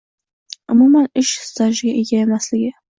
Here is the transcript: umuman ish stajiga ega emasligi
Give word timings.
umuman 0.71 1.05
ish 1.21 1.33
stajiga 1.49 1.93
ega 2.01 2.15
emasligi 2.25 2.69